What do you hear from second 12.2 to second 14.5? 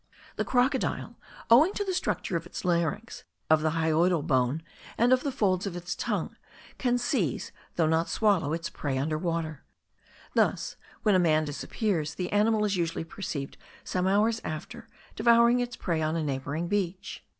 animal is usually perceived some hours